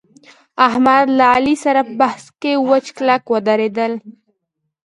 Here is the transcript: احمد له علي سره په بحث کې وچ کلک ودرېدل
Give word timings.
احمد 0.67 1.05
له 1.17 1.25
علي 1.33 1.55
سره 1.63 1.81
په 1.87 1.93
بحث 2.01 2.23
کې 2.41 2.51
وچ 2.69 2.85
کلک 2.97 3.23
ودرېدل 3.33 3.93